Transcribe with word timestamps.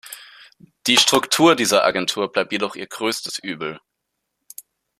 Die 0.87 0.97
Struktur 0.97 1.55
dieser 1.55 1.85
Agentur 1.85 2.31
bleibt 2.31 2.51
jedoch 2.51 2.73
ihr 2.73 2.87
größtes 2.87 3.37
Übel. 3.37 3.79